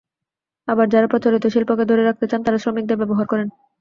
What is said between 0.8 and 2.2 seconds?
যাঁরা প্রচলিত শিল্পকে ধরে